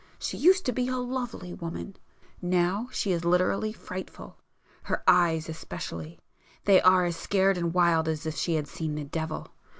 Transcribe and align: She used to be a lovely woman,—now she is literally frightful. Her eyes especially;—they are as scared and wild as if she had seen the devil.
She 0.17 0.35
used 0.35 0.65
to 0.65 0.71
be 0.71 0.87
a 0.87 0.97
lovely 0.97 1.53
woman,—now 1.53 2.89
she 2.91 3.11
is 3.11 3.23
literally 3.23 3.71
frightful. 3.71 4.39
Her 4.81 5.03
eyes 5.05 5.47
especially;—they 5.47 6.81
are 6.81 7.05
as 7.05 7.15
scared 7.15 7.55
and 7.55 7.71
wild 7.71 8.07
as 8.07 8.25
if 8.25 8.33
she 8.35 8.55
had 8.55 8.67
seen 8.67 8.95
the 8.95 9.03
devil. 9.03 9.49